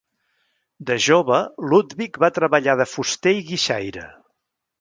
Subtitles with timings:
[0.91, 1.37] De jove,
[1.73, 4.09] Ludwig va treballar de fuster i guixaire.